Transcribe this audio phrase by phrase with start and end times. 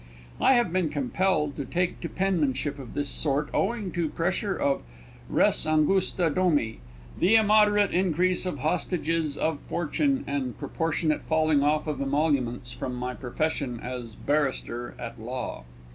[0.39, 4.81] I have been compelled to take to penmanship of this sort owing to pressure of
[5.29, 6.79] res angusta domi,
[7.19, 13.13] the immoderate increase of hostages to fortune, and proportionate falling off of emoluments from my
[13.13, 15.65] profession as Barrister at Law.